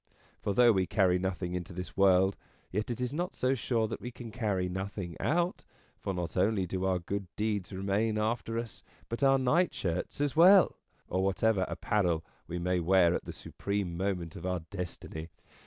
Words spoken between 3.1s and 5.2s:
not so sure that we can carry nothing